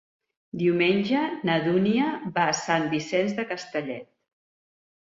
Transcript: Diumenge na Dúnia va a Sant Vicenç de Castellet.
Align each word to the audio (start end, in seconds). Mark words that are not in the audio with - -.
Diumenge 0.61 1.21
na 1.49 1.59
Dúnia 1.67 2.09
va 2.39 2.49
a 2.55 2.59
Sant 2.63 2.89
Vicenç 2.97 3.39
de 3.43 3.49
Castellet. 3.53 4.15